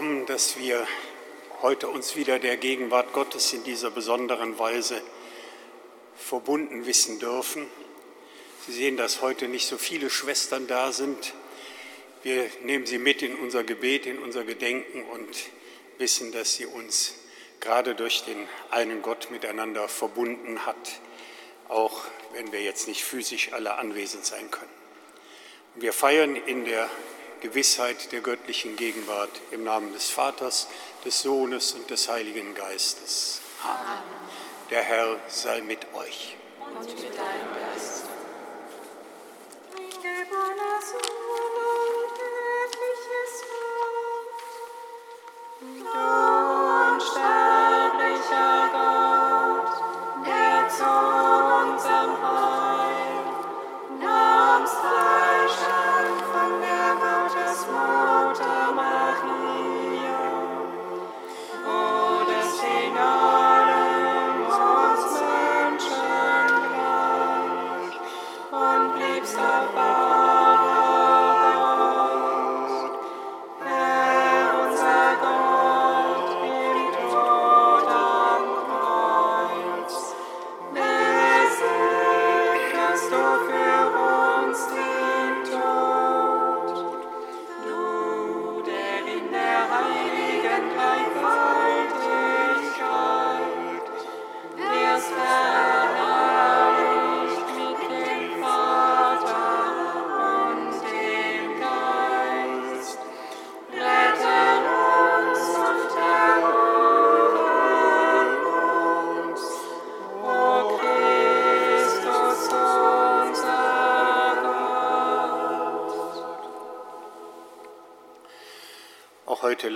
[0.00, 0.86] Willkommen, dass wir
[1.60, 5.02] heute uns wieder der Gegenwart Gottes in dieser besonderen Weise
[6.16, 7.66] verbunden wissen dürfen.
[8.66, 11.34] Sie sehen, dass heute nicht so viele Schwestern da sind.
[12.22, 15.36] Wir nehmen sie mit in unser Gebet, in unser Gedenken und
[15.98, 17.16] wissen, dass sie uns
[17.60, 20.98] gerade durch den einen Gott miteinander verbunden hat,
[21.68, 24.72] auch wenn wir jetzt nicht physisch alle anwesend sein können.
[25.74, 26.88] Wir feiern in der
[27.40, 30.68] Gewissheit der göttlichen Gegenwart im Namen des Vaters,
[31.04, 33.40] des Sohnes und des Heiligen Geistes.
[33.62, 34.02] Amen.
[34.70, 36.36] Der Herr sei mit euch.
[36.78, 38.04] Und mit deinem Geist.
[39.74, 41.19] Heute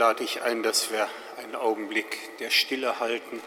[0.04, 3.40] lade ich ein, dass wir einen Augenblick der Stille halten,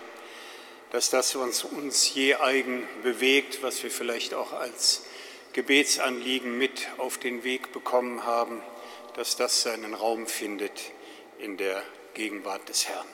[0.90, 5.06] dass das, was uns je eigen bewegt, was wir vielleicht auch als
[5.54, 8.64] Gebetsanliegen mit auf den Weg bekommen haben,
[9.14, 10.94] dass das seinen Raum findet
[11.38, 11.84] in der
[12.16, 13.06] Gegenwart des Herrn.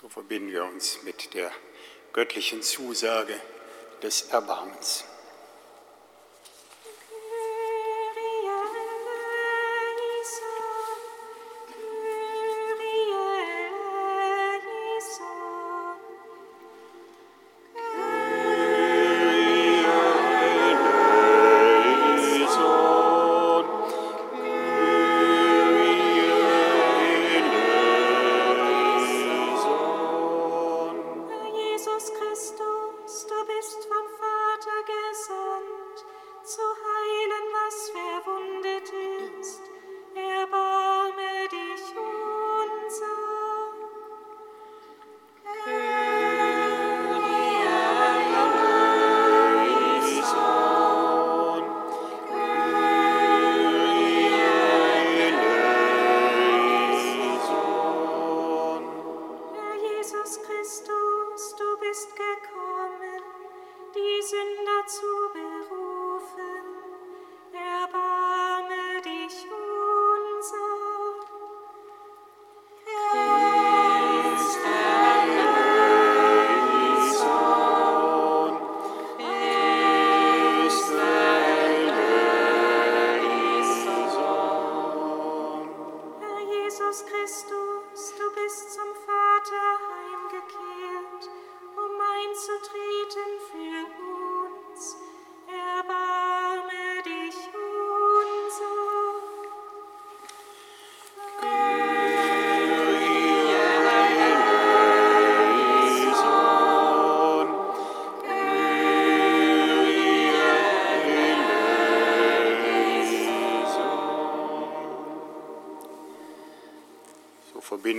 [0.00, 1.52] So verbinden wir uns mit der
[2.16, 3.38] göttlichen Zusage
[4.02, 5.04] des Erbarmens.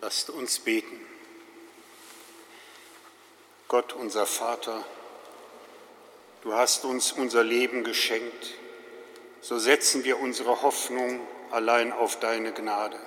[0.00, 1.00] Lasst uns beten.
[3.68, 4.84] Gott unser Vater,
[6.42, 8.54] du hast uns unser Leben geschenkt,
[9.40, 11.20] so setzen wir unsere Hoffnung
[11.50, 12.98] allein auf deine Gnade.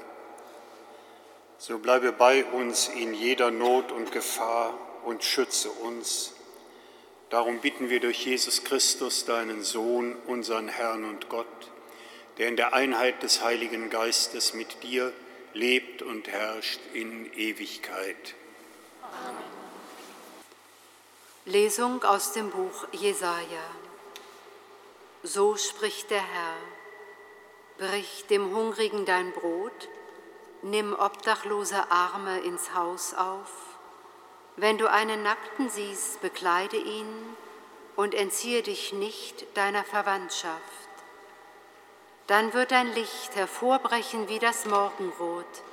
[1.58, 6.34] So bleibe bei uns in jeder Not und Gefahr und schütze uns.
[7.30, 11.46] Darum bitten wir durch Jesus Christus, deinen Sohn, unseren Herrn und Gott,
[12.38, 15.14] der in der Einheit des Heiligen Geistes mit dir,
[15.54, 18.36] lebt und herrscht in Ewigkeit.
[19.02, 19.44] Amen.
[21.46, 23.64] Lesung aus dem Buch Jesaja.
[25.24, 26.58] So spricht der Herr:
[27.78, 29.90] Brich dem Hungrigen dein Brot
[30.62, 33.50] Nimm obdachlose Arme ins Haus auf.
[34.58, 37.08] Wenn du einen Nackten siehst, bekleide ihn
[37.96, 40.89] und entziehe dich nicht deiner Verwandtschaft.
[42.30, 45.64] Dann wird dein Licht hervorbrechen wie das Morgenrot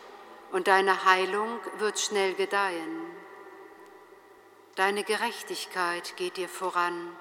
[0.53, 3.03] und deine Heilung wird schnell gedeihen.
[4.75, 7.15] Deine Gerechtigkeit geht dir voran,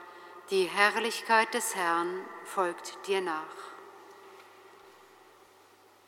[0.52, 3.58] die Herrlichkeit des Herrn folgt dir nach.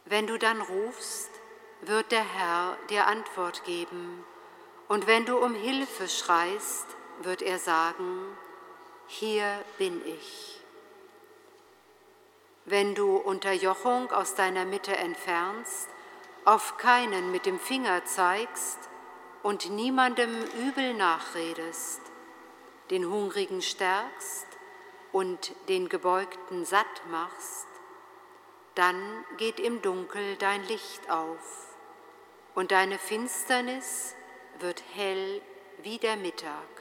[0.05, 1.31] Wenn du dann rufst,
[1.81, 4.23] wird der Herr dir Antwort geben.
[4.87, 6.85] Und wenn du um Hilfe schreist,
[7.23, 8.37] wird er sagen,
[9.07, 10.56] hier bin ich.
[12.69, 15.87] Wenn du Unterjochung aus deiner Mitte entfernst,
[16.43, 18.77] auf keinen mit dem Finger zeigst
[19.41, 22.01] und niemandem übel nachredest,
[22.89, 24.47] den Hungrigen stärkst
[25.13, 27.67] und den Gebeugten satt machst,
[28.75, 29.01] dann
[29.37, 31.73] geht im Dunkel dein Licht auf
[32.53, 34.13] und deine Finsternis
[34.59, 35.41] wird hell
[35.83, 36.76] wie der Mittag.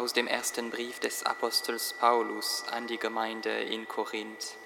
[0.00, 4.56] Aus dem ersten Brief des Apostels Paulus an die Gemeinde in Korinth.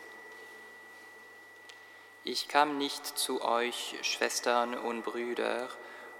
[2.22, 5.68] Ich kam nicht zu euch, Schwestern und Brüder,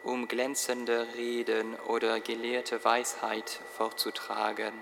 [0.02, 4.75] um glänzende Reden oder gelehrte Weisheit vorzutragen,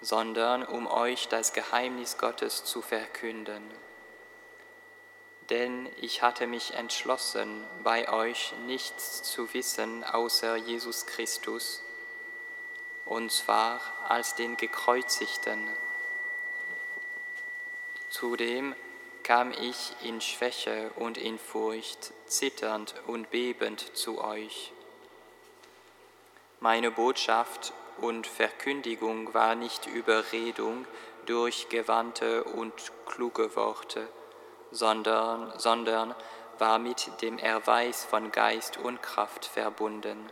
[0.00, 3.62] sondern um euch das Geheimnis Gottes zu verkünden.
[5.50, 11.82] Denn ich hatte mich entschlossen, bei euch nichts zu wissen außer Jesus Christus,
[13.06, 15.68] und zwar als den gekreuzigten.
[18.10, 18.74] Zudem
[19.22, 24.72] kam ich in Schwäche und in Furcht, zitternd und bebend zu euch.
[26.60, 30.86] Meine Botschaft und Verkündigung war nicht Überredung
[31.26, 32.72] durch gewandte und
[33.06, 34.08] kluge Worte,
[34.70, 36.14] sondern, sondern
[36.58, 40.30] war mit dem Erweis von Geist und Kraft verbunden,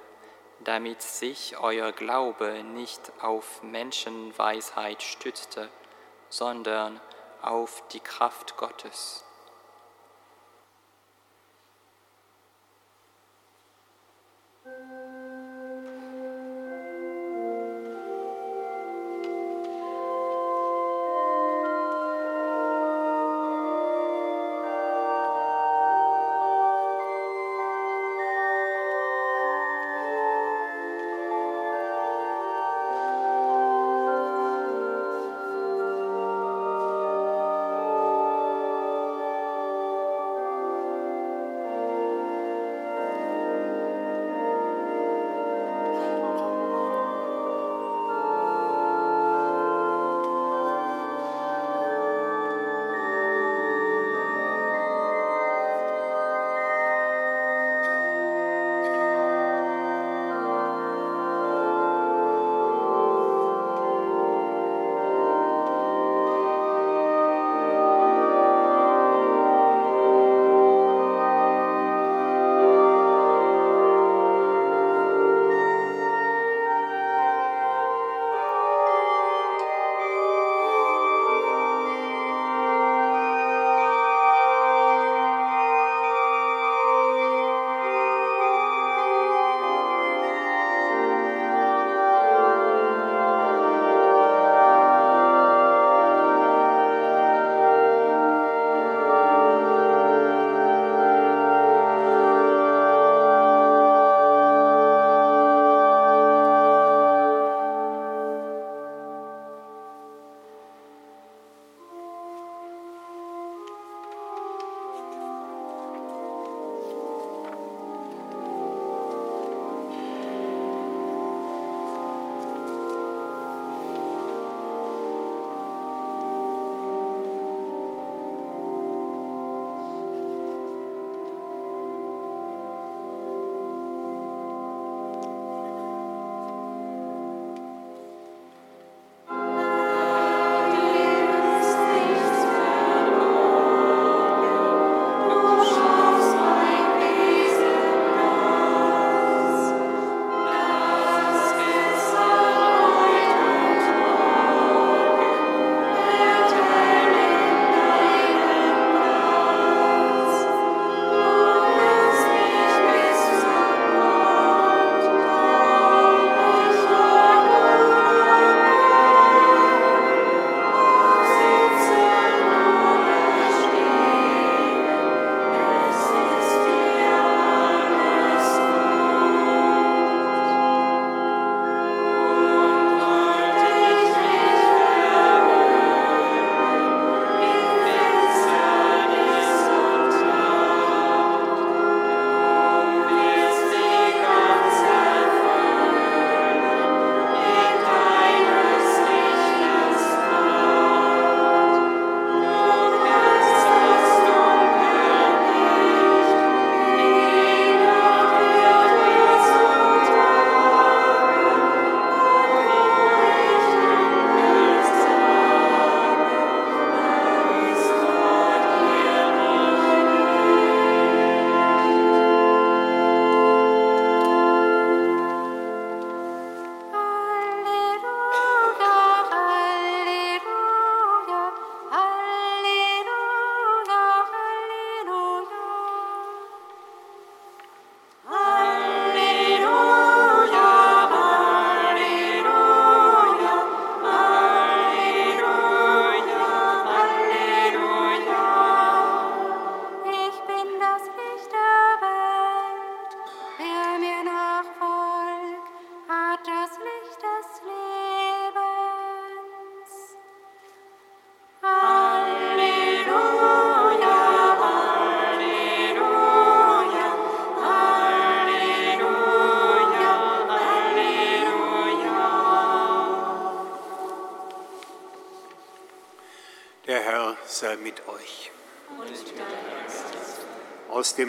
[0.65, 5.69] damit sich euer Glaube nicht auf Menschenweisheit stützte,
[6.29, 7.01] sondern
[7.43, 9.25] auf die Kraft Gottes.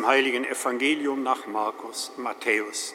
[0.05, 2.93] Heiligen Evangelium nach Markus, Matthäus.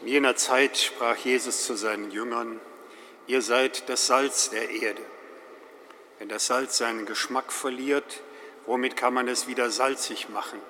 [0.00, 2.60] In jener Zeit sprach Jesus zu seinen Jüngern,
[3.26, 5.02] ihr seid das Salz der Erde.
[6.18, 8.22] Wenn das Salz seinen Geschmack verliert,
[8.66, 10.60] womit kann man es wieder salzig machen?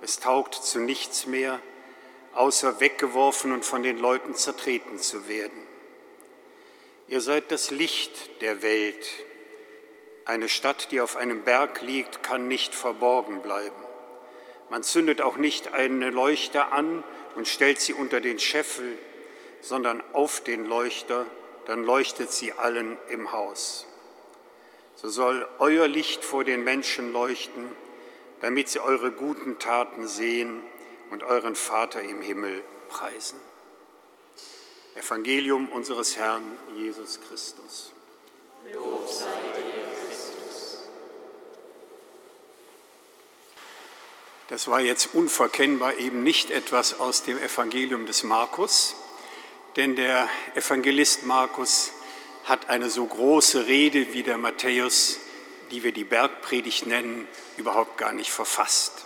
[0.00, 1.60] Es taugt zu nichts mehr,
[2.34, 5.66] außer weggeworfen und von den Leuten zertreten zu werden.
[7.08, 9.06] Ihr seid das Licht der Welt.
[10.24, 13.82] Eine Stadt, die auf einem Berg liegt, kann nicht verborgen bleiben.
[14.70, 17.02] Man zündet auch nicht eine Leuchte an
[17.34, 18.96] und stellt sie unter den Scheffel,
[19.60, 21.26] sondern auf den Leuchter,
[21.66, 23.86] dann leuchtet sie allen im Haus.
[24.96, 27.70] So soll euer Licht vor den Menschen leuchten,
[28.40, 30.62] damit sie eure guten Taten sehen
[31.10, 33.40] und euren Vater im Himmel preisen.
[34.94, 37.92] Evangelium unseres Herrn Jesus Christus.
[38.72, 39.71] Lob sei dir,
[44.48, 48.96] Das war jetzt unverkennbar eben nicht etwas aus dem Evangelium des Markus,
[49.76, 51.92] denn der Evangelist Markus
[52.44, 55.20] hat eine so große Rede wie der Matthäus,
[55.70, 57.26] die wir die Bergpredigt nennen,
[57.56, 59.04] überhaupt gar nicht verfasst.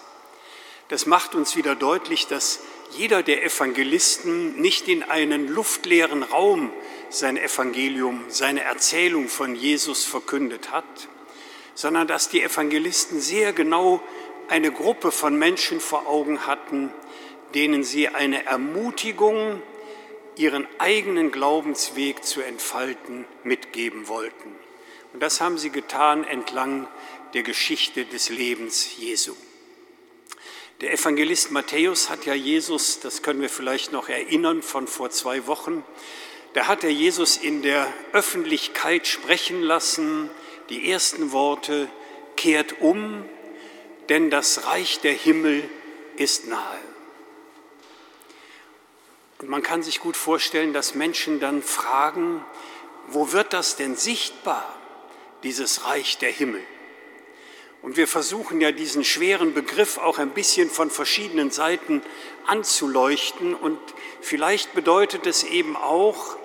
[0.89, 2.61] Das macht uns wieder deutlich, dass
[2.93, 6.73] jeder der Evangelisten nicht in einen luftleeren Raum
[7.11, 10.85] sein Evangelium, seine Erzählung von Jesus verkündet hat,
[11.75, 14.01] sondern dass die Evangelisten sehr genau
[14.49, 16.93] eine Gruppe von Menschen vor Augen hatten,
[17.55, 19.63] denen sie eine Ermutigung,
[20.37, 24.55] ihren eigenen Glaubensweg zu entfalten, mitgeben wollten.
[25.13, 26.89] Und das haben sie getan entlang
[27.33, 29.35] der Geschichte des Lebens Jesu.
[30.83, 35.47] Der Evangelist Matthäus hat ja Jesus, das können wir vielleicht noch erinnern von vor zwei
[35.47, 35.83] Wochen,
[36.53, 40.31] da hat er Jesus in der Öffentlichkeit sprechen lassen,
[40.69, 41.89] die ersten Worte,
[42.37, 43.25] kehrt um,
[44.09, 45.69] denn das Reich der Himmel
[46.17, 46.79] ist nahe.
[49.39, 52.45] Und man kann sich gut vorstellen, dass Menschen dann fragen,
[53.09, 54.75] wo wird das denn sichtbar,
[55.43, 56.63] dieses Reich der Himmel?
[57.83, 62.03] Und wir versuchen ja diesen schweren Begriff auch ein bisschen von verschiedenen Seiten
[62.47, 63.55] anzuleuchten.
[63.55, 63.79] Und
[64.21, 66.37] vielleicht bedeutet es eben auch,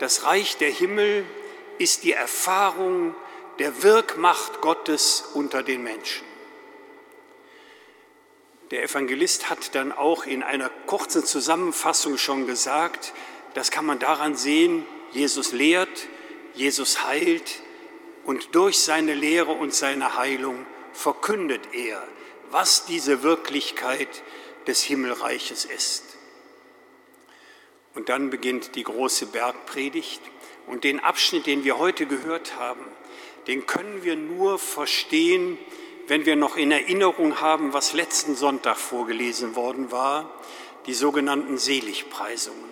[0.00, 1.24] das Reich der Himmel
[1.78, 3.14] ist die Erfahrung
[3.58, 6.31] der Wirkmacht Gottes unter den Menschen.
[8.72, 13.12] Der Evangelist hat dann auch in einer kurzen Zusammenfassung schon gesagt,
[13.52, 16.08] das kann man daran sehen, Jesus lehrt,
[16.54, 17.60] Jesus heilt
[18.24, 22.02] und durch seine Lehre und seine Heilung verkündet er,
[22.50, 24.22] was diese Wirklichkeit
[24.66, 26.16] des Himmelreiches ist.
[27.94, 30.22] Und dann beginnt die große Bergpredigt.
[30.66, 32.86] Und den Abschnitt, den wir heute gehört haben,
[33.48, 35.58] den können wir nur verstehen,
[36.12, 40.30] wenn wir noch in Erinnerung haben, was letzten Sonntag vorgelesen worden war,
[40.84, 42.68] die sogenannten Seligpreisungen.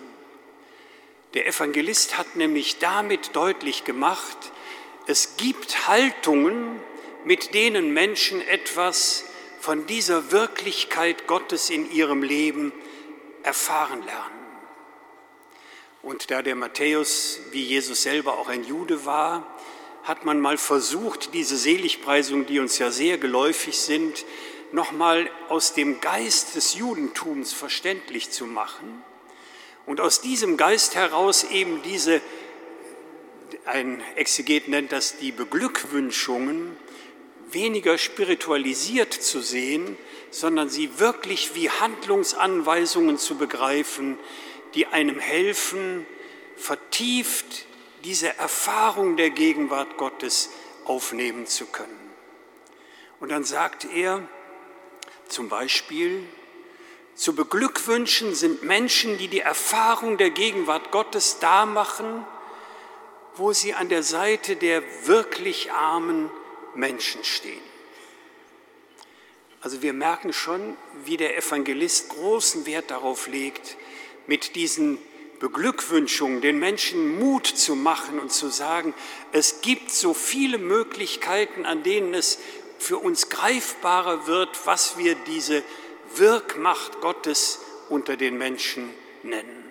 [1.33, 4.37] Der Evangelist hat nämlich damit deutlich gemacht,
[5.07, 6.79] es gibt Haltungen,
[7.25, 9.25] mit denen Menschen etwas
[9.59, 12.71] von dieser Wirklichkeit Gottes in ihrem Leben
[13.41, 14.45] erfahren lernen.
[16.03, 19.47] Und da der Matthäus, wie Jesus selber auch ein Jude war,
[20.03, 24.25] hat man mal versucht, diese Seligpreisungen, die uns ja sehr geläufig sind,
[24.71, 29.03] nochmal aus dem Geist des Judentums verständlich zu machen
[29.85, 32.21] und aus diesem Geist heraus eben diese,
[33.65, 36.75] ein Exeget nennt das die Beglückwünschungen,
[37.51, 39.97] weniger spiritualisiert zu sehen,
[40.29, 44.17] sondern sie wirklich wie Handlungsanweisungen zu begreifen,
[44.73, 46.05] die einem helfen,
[46.55, 47.65] vertieft
[48.03, 50.49] diese Erfahrung der Gegenwart Gottes
[50.85, 51.99] aufnehmen zu können.
[53.19, 54.27] Und dann sagt er
[55.27, 56.27] zum Beispiel,
[57.15, 62.25] zu beglückwünschen sind Menschen, die die Erfahrung der Gegenwart Gottes da machen,
[63.35, 66.29] wo sie an der Seite der wirklich Armen
[66.73, 67.61] Menschen stehen.
[69.61, 73.77] Also wir merken schon, wie der Evangelist großen Wert darauf legt,
[74.25, 74.97] mit diesen
[75.41, 78.93] Beglückwünschungen den Menschen Mut zu machen und zu sagen,
[79.31, 82.37] es gibt so viele Möglichkeiten, an denen es
[82.77, 85.63] für uns greifbarer wird, was wir diese
[86.15, 88.91] Wirkmacht Gottes unter den Menschen
[89.23, 89.65] nennen.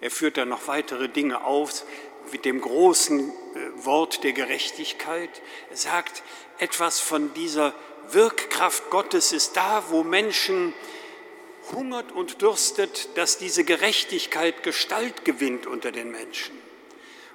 [0.00, 1.84] Er führt dann noch weitere Dinge auf,
[2.32, 5.42] mit dem großen äh, Wort der Gerechtigkeit.
[5.70, 6.22] Er sagt,
[6.58, 7.72] etwas von dieser
[8.10, 10.74] Wirkkraft Gottes ist da, wo Menschen
[11.72, 16.56] hungert und dürstet, dass diese Gerechtigkeit Gestalt gewinnt unter den Menschen.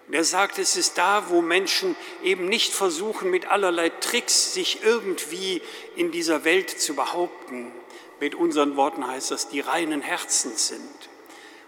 [0.08, 4.84] Und er sagt, es ist da, wo Menschen eben nicht versuchen, mit allerlei Tricks sich
[4.84, 5.62] irgendwie
[5.96, 7.72] in dieser Welt zu behaupten.
[8.20, 11.10] Mit unseren Worten heißt das, die reinen Herzens sind.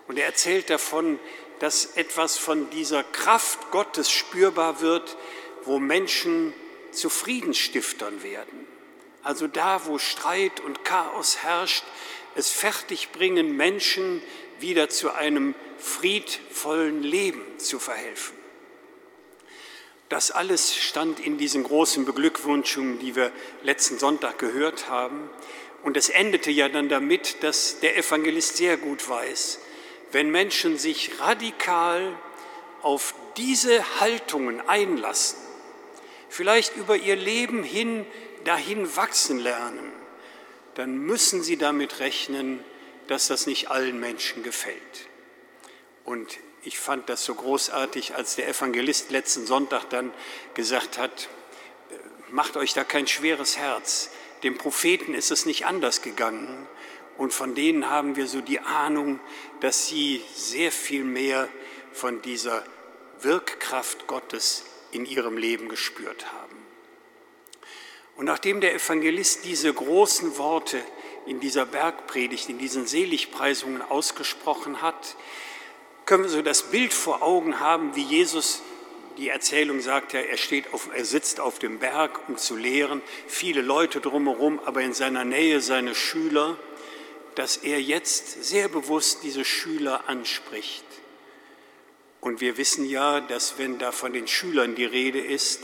[0.08, 1.20] Und er erzählt davon,
[1.60, 5.18] dass etwas von dieser Kraft Gottes spürbar wird,
[5.66, 6.54] wo Menschen
[6.92, 8.68] zu Friedensstiftern werden.
[9.22, 11.84] Also da, wo Streit und Chaos herrscht,
[12.36, 14.22] es fertigbringen, Menschen
[14.60, 18.38] wieder zu einem friedvollen Leben zu verhelfen.
[20.10, 25.30] Das alles stand in diesen großen Beglückwünschungen, die wir letzten Sonntag gehört haben.
[25.84, 29.60] Und es endete ja dann damit, dass der Evangelist sehr gut weiß,
[30.12, 32.18] wenn Menschen sich radikal
[32.82, 35.38] auf diese Haltungen einlassen,
[36.28, 38.06] vielleicht über ihr Leben hin
[38.46, 39.92] dahin wachsen lernen,
[40.80, 42.64] dann müssen sie damit rechnen,
[43.08, 45.10] dass das nicht allen Menschen gefällt.
[46.06, 50.14] Und ich fand das so großartig, als der Evangelist letzten Sonntag dann
[50.54, 51.28] gesagt hat,
[51.92, 51.96] äh,
[52.32, 54.10] macht euch da kein schweres Herz.
[54.44, 56.66] Dem Propheten ist es nicht anders gegangen.
[57.18, 59.20] Und von denen haben wir so die Ahnung,
[59.60, 61.50] dass sie sehr viel mehr
[61.92, 62.64] von dieser
[63.20, 66.49] Wirkkraft Gottes in ihrem Leben gespürt haben.
[68.20, 70.84] Und nachdem der Evangelist diese großen Worte
[71.26, 75.16] in dieser Bergpredigt, in diesen Seligpreisungen ausgesprochen hat,
[76.06, 78.62] können wir so das Bild vor Augen haben, wie Jesus,
[79.18, 83.02] die Erzählung sagt ja, er, steht auf, er sitzt auf dem Berg, um zu lehren,
[83.26, 86.58] viele Leute drumherum, aber in seiner Nähe seine Schüler
[87.40, 90.84] dass er jetzt sehr bewusst diese Schüler anspricht.
[92.20, 95.62] Und wir wissen ja, dass wenn da von den Schülern die Rede ist,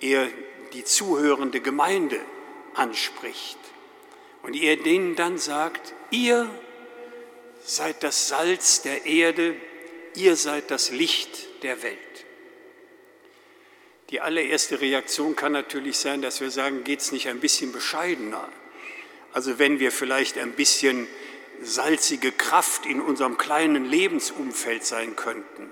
[0.00, 0.26] er
[0.72, 2.20] die zuhörende Gemeinde
[2.74, 3.58] anspricht.
[4.42, 6.48] Und er denen dann sagt, ihr
[7.64, 9.54] seid das Salz der Erde,
[10.14, 11.98] ihr seid das Licht der Welt.
[14.10, 18.46] Die allererste Reaktion kann natürlich sein, dass wir sagen, geht es nicht ein bisschen bescheidener?
[19.32, 21.06] Also wenn wir vielleicht ein bisschen
[21.62, 25.70] salzige Kraft in unserem kleinen Lebensumfeld sein könnten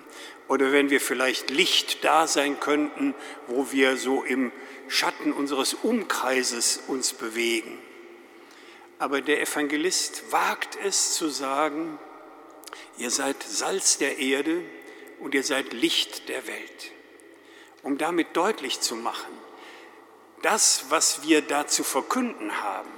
[0.49, 3.15] oder wenn wir vielleicht Licht da sein könnten,
[3.47, 4.53] wo wir so im
[4.91, 7.79] Schatten unseres Umkreises uns bewegen.
[8.99, 11.99] Aber der Evangelist wagt es zu sagen,
[12.99, 14.63] ihr seid Salz der Erde
[15.21, 16.93] und ihr seid Licht der Welt,
[17.83, 19.33] um damit deutlich zu machen,
[20.43, 22.91] das, was wir da zu verkünden haben,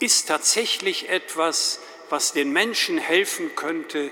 [0.00, 1.78] ist tatsächlich etwas,
[2.10, 4.10] was den Menschen helfen könnte,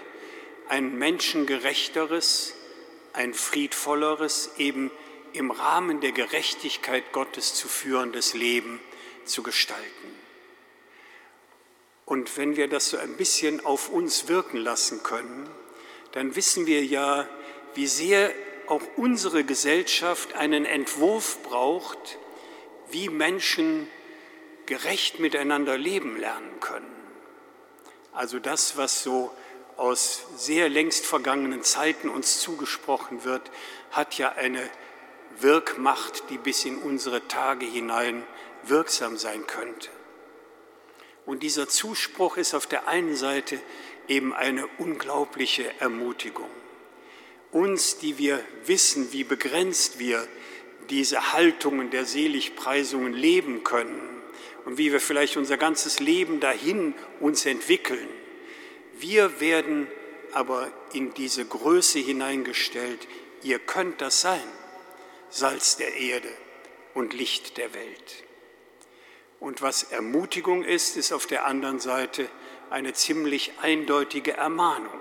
[0.69, 2.55] ein menschengerechteres,
[3.13, 4.91] ein friedvolleres, eben
[5.33, 8.81] im Rahmen der Gerechtigkeit Gottes zu führendes Leben
[9.25, 10.19] zu gestalten.
[12.05, 15.49] Und wenn wir das so ein bisschen auf uns wirken lassen können,
[16.13, 17.29] dann wissen wir ja,
[17.75, 18.33] wie sehr
[18.67, 22.19] auch unsere Gesellschaft einen Entwurf braucht,
[22.91, 23.89] wie Menschen
[24.67, 26.95] gerecht miteinander leben lernen können.
[28.13, 29.33] Also das, was so
[29.77, 33.51] aus sehr längst vergangenen Zeiten uns zugesprochen wird,
[33.91, 34.69] hat ja eine
[35.41, 38.25] Wirkmacht, die bis in unsere Tage hinein
[38.65, 39.91] wirksam sein könnte.
[41.27, 43.61] Und dieser Zuspruch ist auf der einen Seite
[44.09, 46.51] eben eine unglaubliche Ermutigung.
[47.53, 50.27] Uns, die wir wissen, wie begrenzt wir
[50.91, 54.13] diese Haltungen der Seligpreisungen leben können,
[54.65, 58.09] und wie wir vielleicht unser ganzes Leben dahin uns entwickeln.
[58.95, 59.89] Wir werden
[60.33, 63.07] aber in diese Größe hineingestellt,
[63.43, 64.41] ihr könnt das sein,
[65.35, 66.29] Salz der Erde
[66.93, 68.25] und Licht der Welt.
[69.41, 72.29] Und was Ermutigung ist, ist auf der anderen Seite
[72.69, 75.01] eine ziemlich eindeutige Ermahnung,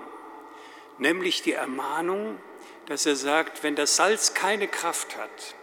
[0.99, 2.39] nämlich die Ermahnung,
[2.85, 5.55] dass er sagt, wenn das Salz keine Kraft hat,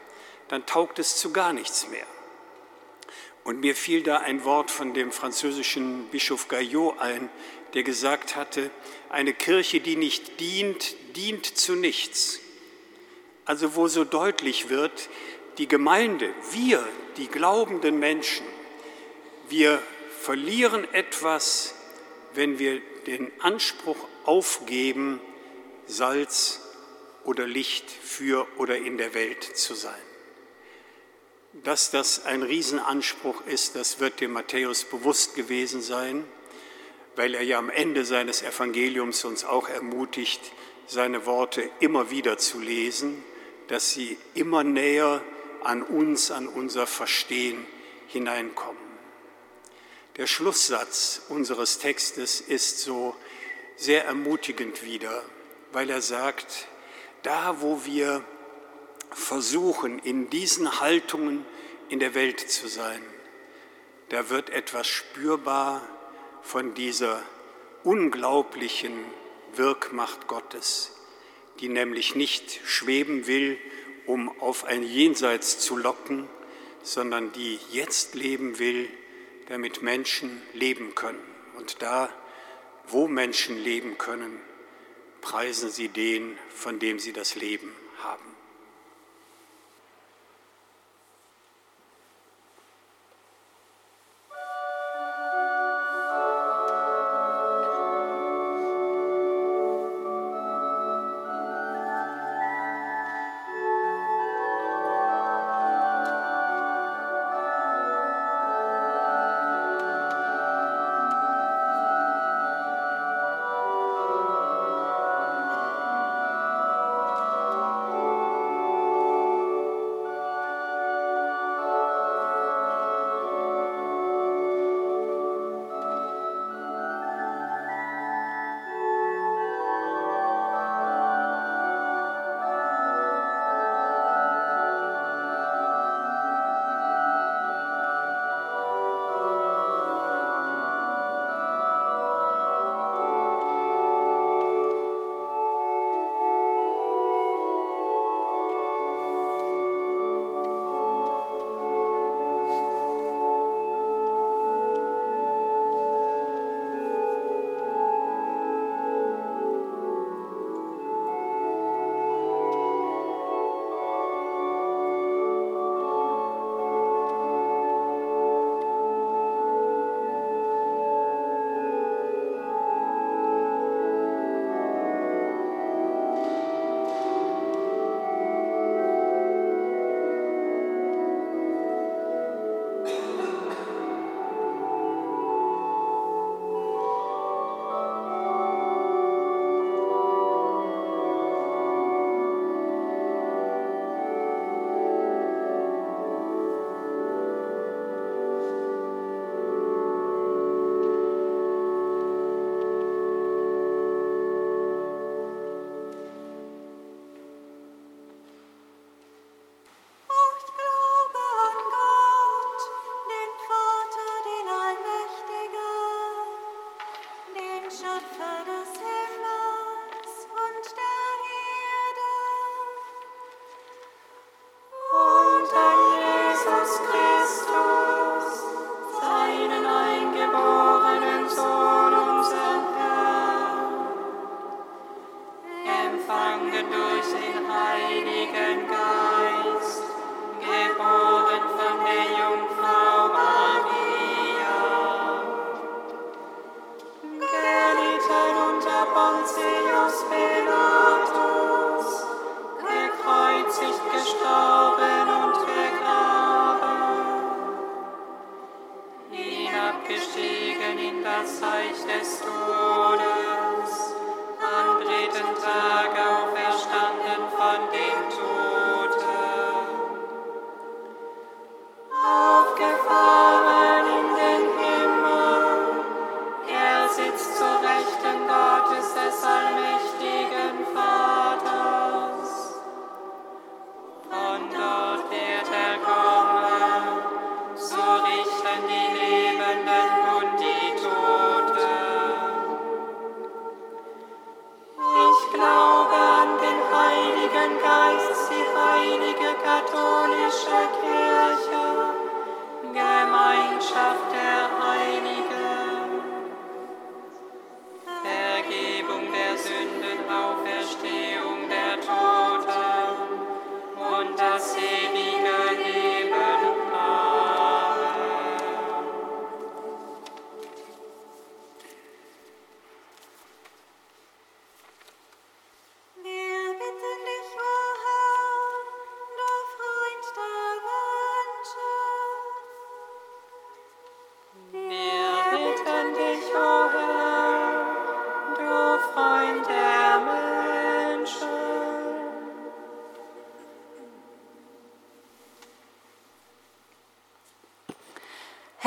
[0.48, 2.06] dann taugt es zu gar nichts mehr.
[3.44, 7.30] Und mir fiel da ein Wort von dem französischen Bischof Gaillot ein,
[7.72, 8.70] der gesagt hatte,
[9.08, 12.40] eine Kirche, die nicht dient, dient zu nichts.
[13.48, 15.08] Also wo so deutlich wird,
[15.56, 18.44] die Gemeinde, wir, die glaubenden Menschen,
[19.48, 19.82] wir
[20.20, 21.74] verlieren etwas,
[22.34, 25.18] wenn wir den Anspruch aufgeben,
[25.86, 26.60] Salz
[27.24, 29.94] oder Licht für oder in der Welt zu sein.
[31.64, 36.22] Dass das ein Riesenanspruch ist, das wird dem Matthäus bewusst gewesen sein,
[37.16, 40.52] weil er ja am Ende seines Evangeliums uns auch ermutigt,
[40.86, 43.24] seine Worte immer wieder zu lesen,
[43.68, 45.22] dass sie immer näher
[45.62, 47.66] an uns, an unser Verstehen
[48.08, 48.88] hineinkommen.
[50.16, 53.14] Der Schlusssatz unseres Textes ist so
[53.76, 55.22] sehr ermutigend wieder,
[55.72, 56.66] weil er sagt,
[57.22, 58.24] da wo wir
[59.10, 61.46] versuchen, in diesen Haltungen
[61.88, 63.02] in der Welt zu sein,
[64.08, 65.86] da wird etwas spürbar
[66.42, 67.22] von dieser
[67.84, 69.04] unglaublichen
[69.54, 70.92] Wirkmacht Gottes,
[71.60, 73.58] die nämlich nicht schweben will,
[74.06, 76.28] um auf ein Jenseits zu locken,
[76.82, 78.88] sondern die jetzt leben will,
[79.48, 81.22] damit Menschen leben können.
[81.56, 82.12] Und da,
[82.86, 84.40] wo Menschen leben können,
[85.20, 88.27] preisen sie den, von dem sie das Leben haben.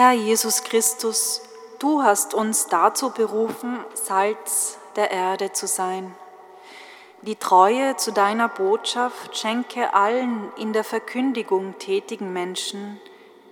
[0.04, 1.44] Herr Jesus Christus,
[1.78, 6.16] du hast uns dazu berufen, Salz der Erde zu sein.
[7.22, 13.00] Die Treue zu deiner Botschaft schenke allen in der Verkündigung tätigen Menschen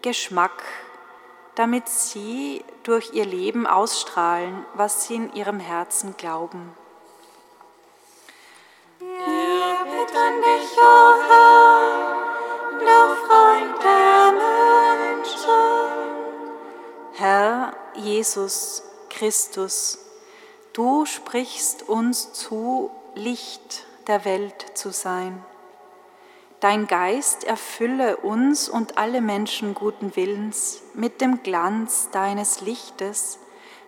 [0.01, 0.63] Geschmack,
[1.53, 6.75] damit sie durch ihr Leben ausstrahlen, was sie in ihrem Herzen glauben.
[8.97, 9.07] Wir
[9.85, 11.89] bitten dich, o Herr,
[12.79, 14.88] du Freund der Menschen.
[17.19, 19.99] Herr Jesus Christus,
[20.71, 25.43] du sprichst uns zu, Licht der Welt zu sein.
[26.61, 33.37] Dein Geist erfülle uns und alle Menschen guten Willens mit dem Glanz deines Lichtes,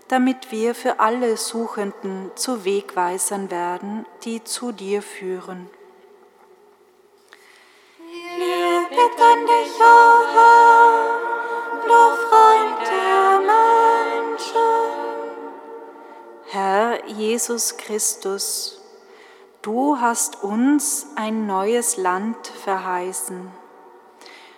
[0.09, 5.69] damit wir für alle Suchenden zu Wegweisern werden, die zu dir führen.
[8.37, 11.21] Wir bitten dich, o Herr,
[11.87, 13.20] du Freund der
[16.53, 18.81] Herr Jesus Christus,
[19.61, 23.49] du hast uns ein neues Land verheißen.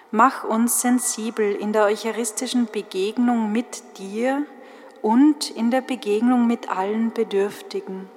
[0.09, 4.43] Mach uns sensibel in der eucharistischen Begegnung mit dir
[5.03, 8.09] und in der Begegnung mit allen Bedürftigen,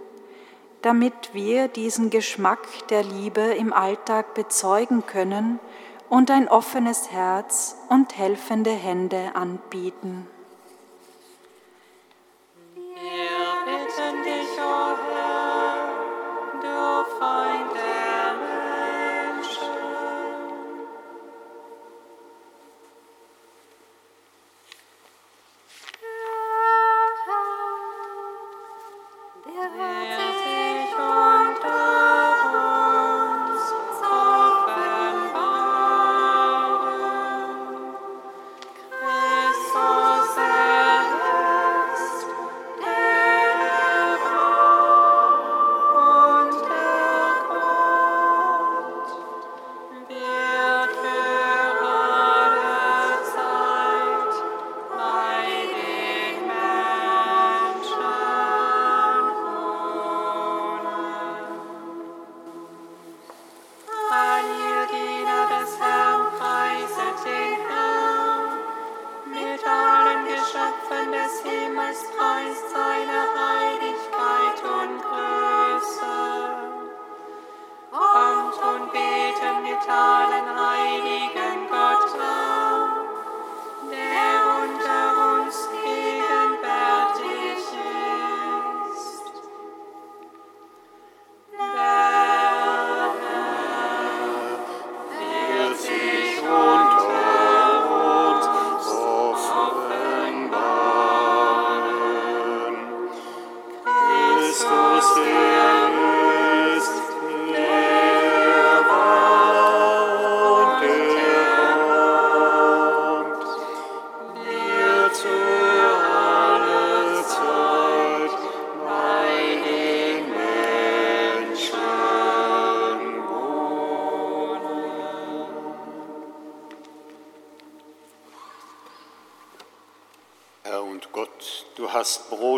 [0.81, 5.61] damit wir diesen Geschmack der Liebe im Alltag bezeugen können
[6.09, 10.27] und ein offenes Herz und helfende Hände anbieten.
[12.75, 13.36] Wir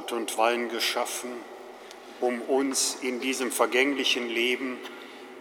[0.09, 1.31] Brot und Wein geschaffen,
[2.21, 4.79] um uns in diesem vergänglichen Leben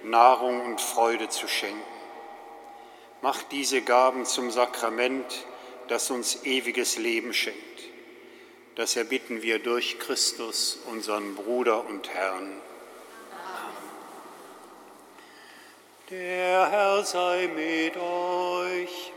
[0.04, 1.82] Nahrung und Freude zu schenken.
[3.22, 5.46] Mach diese Gaben zum Sakrament,
[5.88, 7.58] das uns ewiges Leben schenkt.
[8.76, 12.62] Das erbitten wir durch Christus, unseren Bruder und Herrn.
[16.10, 19.14] Der Herr sei mit euch.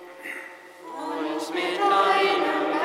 [0.97, 2.80] und mit deinem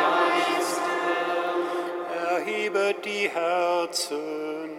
[2.76, 4.69] Erhebet die Herzen.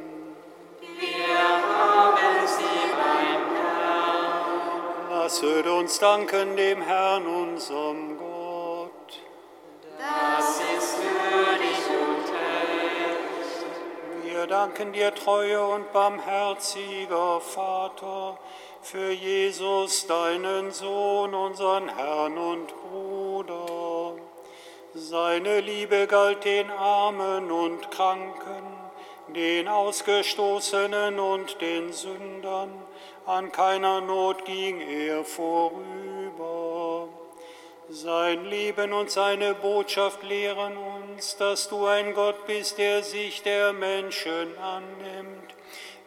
[0.80, 5.10] Wir haben sie beim Herrn.
[5.10, 9.20] Lasset uns danken dem Herrn, unserem Gott.
[9.98, 14.24] Das ist würdig und recht.
[14.24, 18.38] Wir danken dir, treuer und barmherziger Vater,
[18.82, 23.85] für Jesus, deinen Sohn, unseren Herrn und Bruder.
[24.98, 28.64] Seine Liebe galt den Armen und Kranken,
[29.28, 32.70] den Ausgestoßenen und den Sündern.
[33.26, 37.08] An keiner Not ging er vorüber.
[37.90, 43.74] Sein Leben und seine Botschaft lehren uns, dass du ein Gott bist, der sich der
[43.74, 45.54] Menschen annimmt,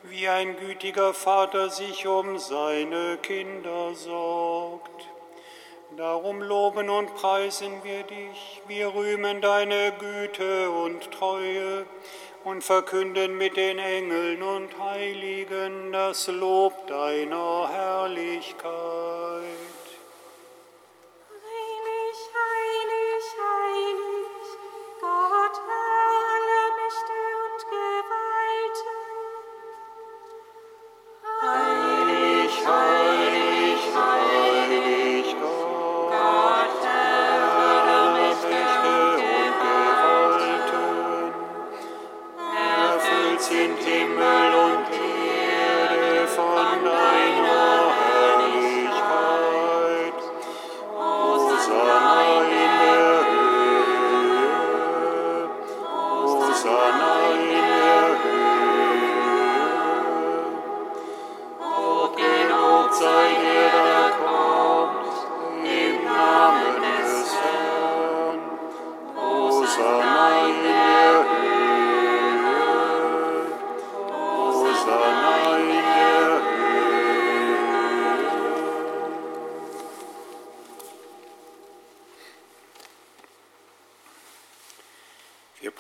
[0.02, 4.99] wie ein gütiger Vater sich um seine Kinder sorgt.
[5.98, 11.86] Darum loben und preisen wir dich, wir rühmen deine Güte und Treue
[12.44, 18.70] und verkünden mit den Engeln und Heiligen das Lob deiner Herrlichkeit.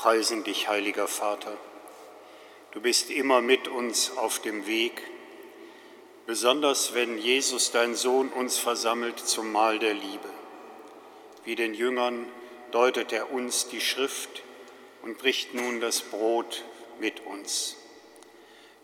[0.10, 1.56] Preisen dich, heiliger Vater.
[2.72, 5.04] Du bist immer mit uns auf dem Weg,
[6.26, 10.30] besonders wenn Jesus, dein Sohn, uns versammelt zum Mahl der Liebe.
[11.46, 12.26] Wie den Jüngern
[12.72, 14.42] deutet er uns die Schrift
[15.04, 16.64] und bricht nun das Brot
[17.00, 17.76] mit uns.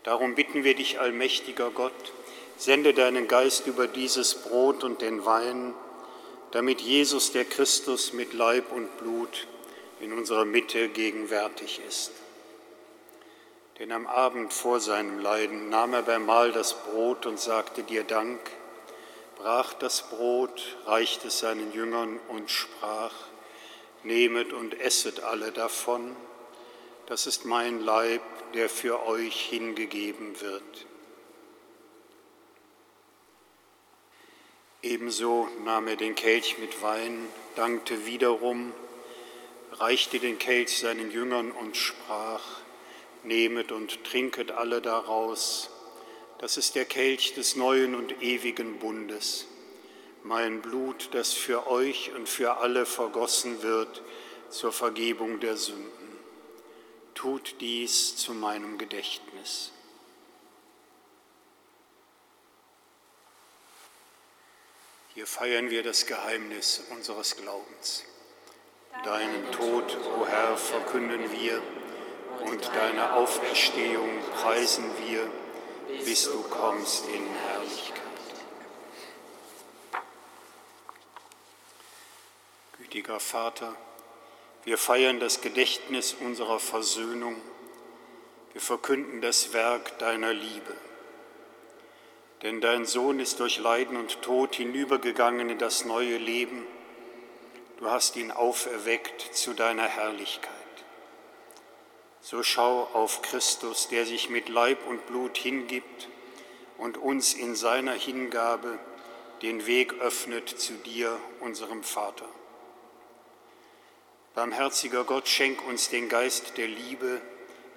[0.04, 2.12] Darum bitten wir dich, allmächtiger Gott,
[2.56, 5.74] sende deinen Geist über dieses Brot und den Wein,
[6.52, 9.48] damit Jesus, der Christus, mit Leib und Blut
[10.00, 12.12] in unserer Mitte gegenwärtig ist.
[13.78, 18.04] Denn am Abend vor seinem Leiden nahm er beim Mahl das Brot und sagte dir
[18.04, 18.40] Dank,
[19.36, 23.12] brach das Brot, reichte es seinen Jüngern und sprach,
[24.02, 26.14] Nehmet und esset alle davon,
[27.06, 28.22] das ist mein Leib,
[28.54, 30.86] der für euch hingegeben wird.
[34.82, 37.26] Ebenso nahm er den Kelch mit Wein,
[37.56, 38.72] dankte wiederum,
[39.78, 42.42] reichte den Kelch seinen Jüngern und sprach,
[43.22, 45.70] Nehmet und trinket alle daraus,
[46.38, 49.46] das ist der Kelch des neuen und ewigen Bundes,
[50.22, 54.02] mein Blut, das für euch und für alle vergossen wird
[54.50, 55.92] zur Vergebung der Sünden.
[57.14, 59.72] Tut dies zu meinem Gedächtnis.
[65.14, 68.04] Hier feiern wir das Geheimnis unseres Glaubens.
[69.04, 71.62] Deinen Tod, o Herr, verkünden wir
[72.44, 75.30] und deine Auferstehung preisen wir,
[76.04, 78.02] bis du kommst in Herrlichkeit.
[82.78, 83.74] Gütiger Vater,
[84.64, 87.36] wir feiern das Gedächtnis unserer Versöhnung.
[88.52, 90.74] Wir verkünden das Werk deiner Liebe.
[92.42, 96.66] Denn dein Sohn ist durch Leiden und Tod hinübergegangen in das neue Leben.
[97.78, 100.50] Du hast ihn auferweckt zu deiner Herrlichkeit.
[102.22, 106.08] So schau auf Christus, der sich mit Leib und Blut hingibt
[106.78, 108.78] und uns in seiner Hingabe
[109.42, 112.28] den Weg öffnet zu dir, unserem Vater.
[114.34, 117.20] Barmherziger Gott, schenk uns den Geist der Liebe,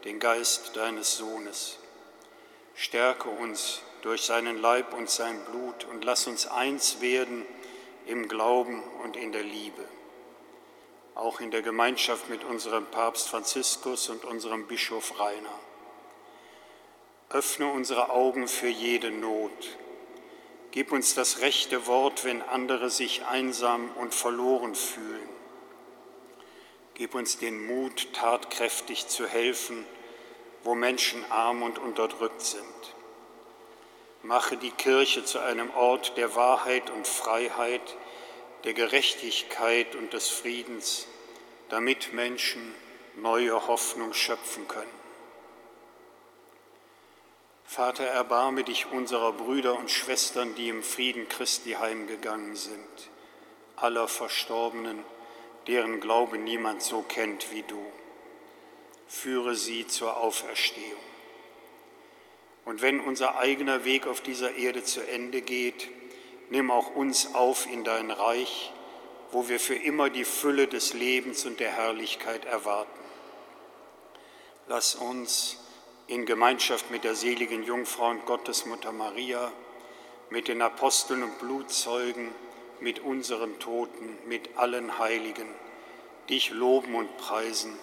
[0.05, 1.77] den Geist deines Sohnes.
[2.73, 7.45] Stärke uns durch seinen Leib und sein Blut und lass uns eins werden
[8.09, 9.85] im Glauben und in der Liebe.
[11.13, 15.59] Auch in der Gemeinschaft mit unserem Papst Franziskus und unserem Bischof Rainer.
[17.29, 19.77] Öffne unsere Augen für jede Not.
[20.71, 25.29] Gib uns das rechte Wort, wenn andere sich einsam und verloren fühlen.
[26.95, 29.85] Gib uns den Mut, tatkräftig zu helfen,
[30.63, 32.65] wo Menschen arm und unterdrückt sind.
[34.21, 37.95] Mache die Kirche zu einem Ort der Wahrheit und Freiheit,
[38.63, 41.07] der Gerechtigkeit und des Friedens,
[41.69, 42.73] damit Menschen
[43.15, 44.99] neue Hoffnung schöpfen können.
[47.65, 53.09] Vater, erbarme dich unserer Brüder und Schwestern, die im Frieden Christi heimgegangen sind,
[53.75, 55.03] aller Verstorbenen,
[55.67, 57.85] deren Glaube niemand so kennt wie du.
[59.07, 60.99] Führe sie zur Auferstehung.
[62.65, 65.87] Und wenn unser eigener Weg auf dieser Erde zu Ende geht,
[66.49, 68.71] nimm auch uns auf in dein Reich,
[69.31, 72.99] wo wir für immer die Fülle des Lebens und der Herrlichkeit erwarten.
[74.67, 75.57] Lass uns
[76.07, 79.51] in Gemeinschaft mit der seligen Jungfrau und Gottesmutter Maria,
[80.31, 82.31] mit den Aposteln und Blutzeugen,
[82.79, 85.47] mit unseren Toten, mit allen Heiligen,
[86.29, 87.77] dich loben und preisen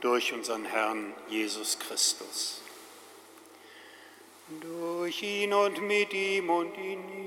[0.00, 2.60] durch unseren Herrn Jesus Christus.
[4.60, 7.21] Durch ihn und mit ihm und in ihm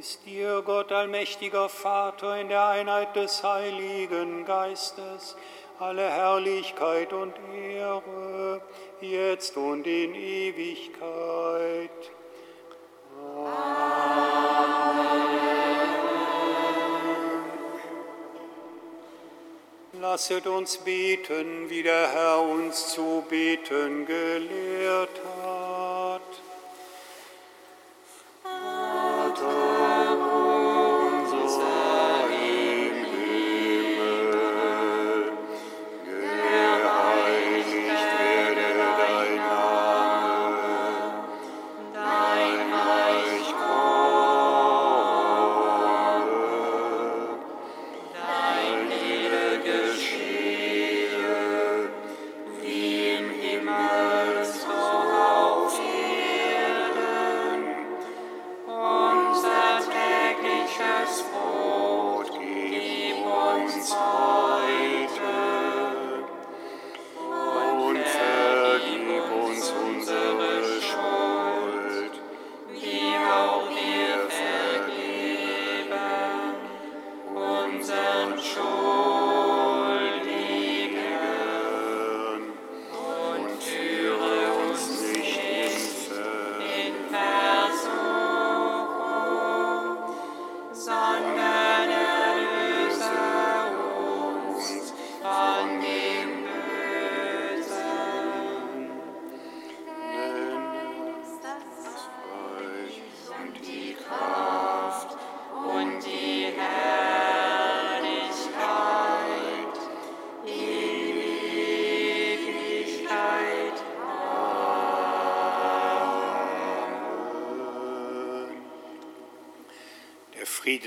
[0.00, 5.36] ist dir, Gott allmächtiger Vater, in der Einheit des Heiligen Geistes,
[5.78, 8.62] alle Herrlichkeit und Ehre,
[9.02, 11.90] jetzt und in Ewigkeit.
[20.00, 25.39] Lasset uns beten, wie der Herr uns zu beten gelehrt hat.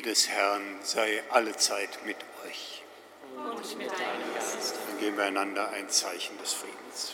[0.03, 2.83] Friede des Herrn sei allezeit mit euch.
[3.37, 4.75] Und mit deinem Geist.
[4.87, 7.13] Dann geben wir einander ein Zeichen des Friedens.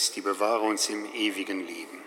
[0.00, 1.99] Christi, bewahre uns im ewigen Leben.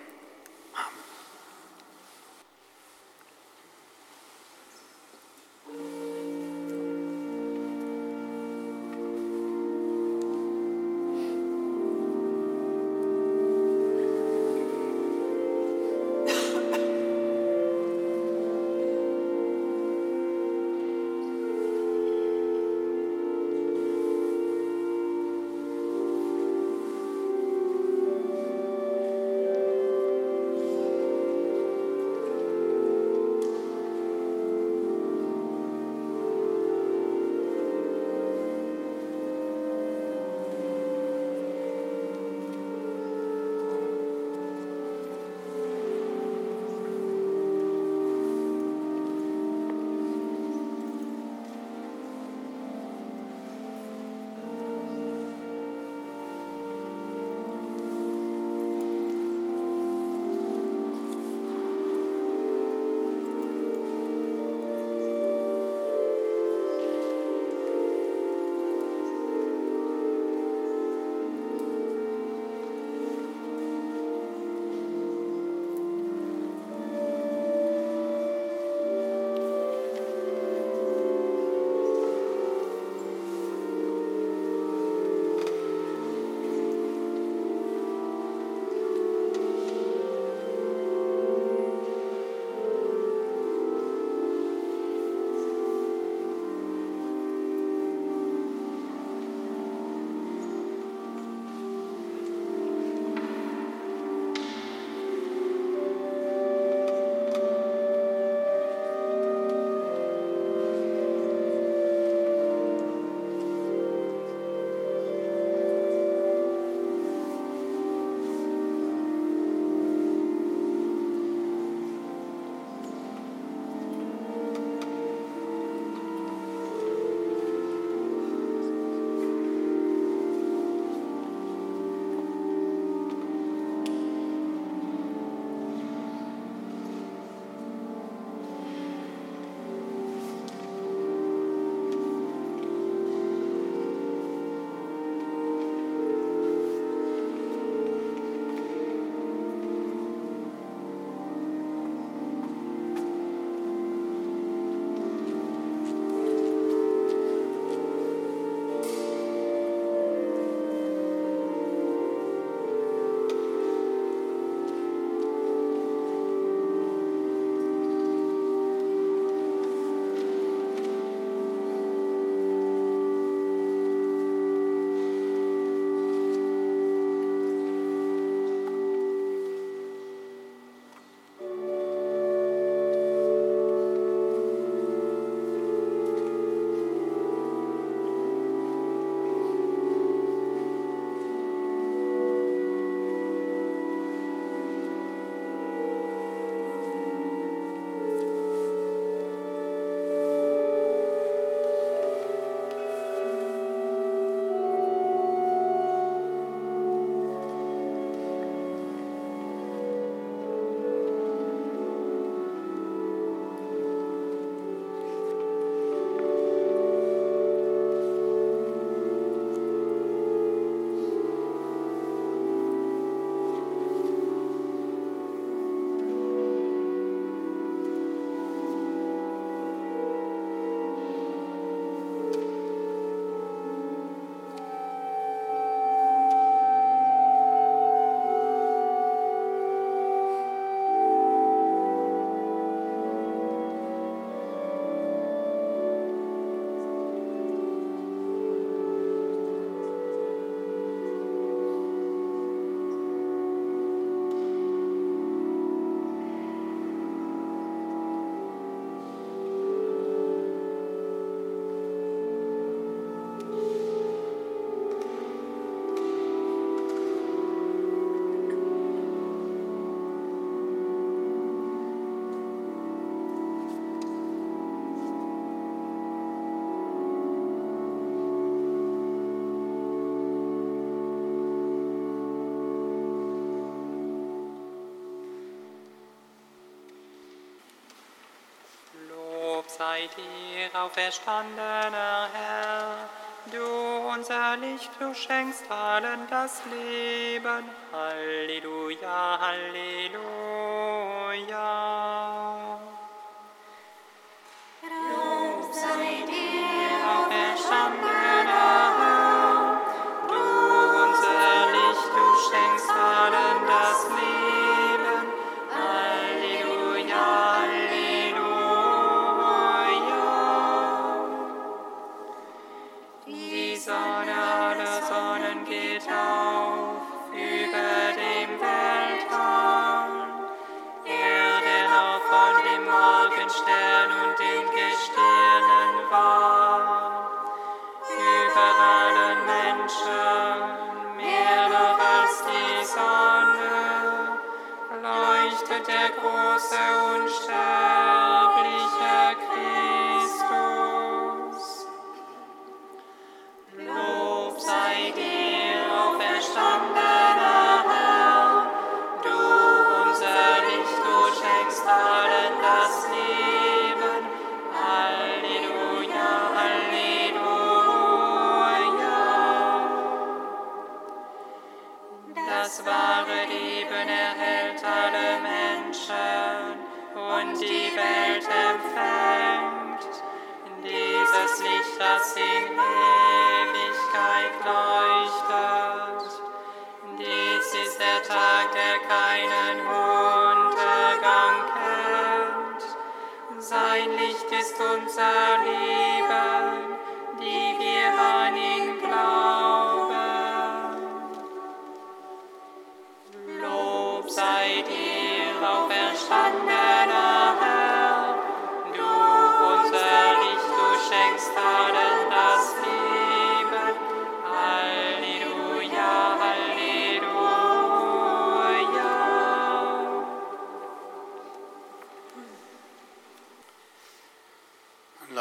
[289.77, 293.09] Sei dir, auferstandener Herr.
[293.51, 297.65] Du unser Licht, du schenkst allen das Leben.
[297.91, 300.02] Halleluja, Halleluja.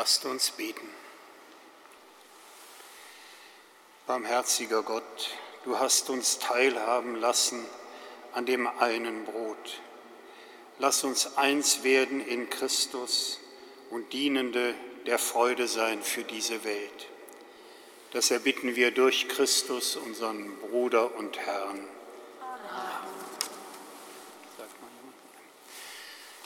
[0.02, 0.88] Lasst uns beten.
[4.08, 5.30] Barmherziger Gott,
[5.62, 7.64] du hast uns teilhaben lassen
[8.32, 9.80] an dem einen Brot.
[10.80, 13.38] Lass uns eins werden in Christus
[13.90, 14.74] und Dienende
[15.06, 17.06] der Freude sein für diese Welt.
[18.10, 21.88] Das erbitten wir durch Christus, unseren Bruder und Herrn.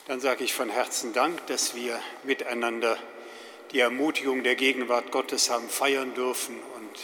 [0.08, 2.98] Dann sage ich von Herzen Dank, dass wir miteinander
[3.76, 6.98] die Ermutigung der Gegenwart Gottes haben feiern dürfen und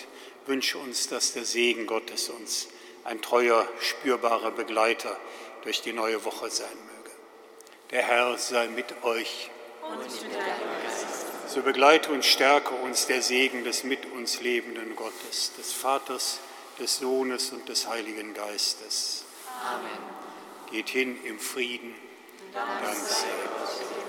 [0.47, 2.68] wünsche uns, dass der Segen Gottes uns
[3.05, 5.14] ein treuer, spürbarer Begleiter
[5.64, 7.11] durch die neue Woche sein möge.
[7.91, 9.51] Der Herr sei mit euch.
[11.47, 16.41] So begleite und stärke uns der Segen des mit uns lebenden Gottes, des Vaters,
[16.79, 19.27] des Sohnes und des Heiligen Geistes.
[19.62, 19.91] Amen.
[20.70, 21.95] Geht hin im Frieden.
[22.55, 23.27] Dank sei
[23.59, 24.01] Gott.